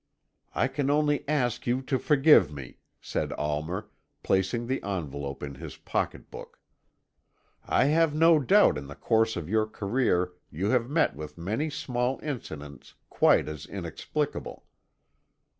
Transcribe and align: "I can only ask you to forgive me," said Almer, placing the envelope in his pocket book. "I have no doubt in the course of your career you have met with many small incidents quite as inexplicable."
"I 0.55 0.67
can 0.67 0.89
only 0.89 1.23
ask 1.29 1.67
you 1.67 1.83
to 1.83 1.99
forgive 1.99 2.51
me," 2.51 2.77
said 2.99 3.31
Almer, 3.33 3.91
placing 4.23 4.65
the 4.65 4.81
envelope 4.81 5.43
in 5.43 5.53
his 5.53 5.77
pocket 5.77 6.31
book. 6.31 6.59
"I 7.67 7.83
have 7.85 8.15
no 8.15 8.39
doubt 8.39 8.79
in 8.79 8.87
the 8.87 8.95
course 8.95 9.35
of 9.35 9.47
your 9.47 9.67
career 9.67 10.31
you 10.49 10.71
have 10.71 10.89
met 10.89 11.15
with 11.15 11.37
many 11.37 11.69
small 11.69 12.19
incidents 12.23 12.95
quite 13.11 13.47
as 13.47 13.67
inexplicable." 13.67 14.65